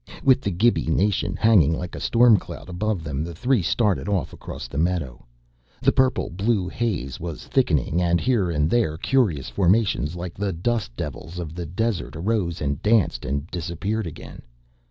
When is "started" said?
3.61-4.09